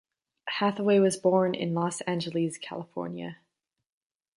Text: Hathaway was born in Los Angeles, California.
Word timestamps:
Hathaway 0.47 0.97
was 0.97 1.15
born 1.15 1.53
in 1.53 1.75
Los 1.75 2.01
Angeles, 2.07 2.57
California. 2.57 3.37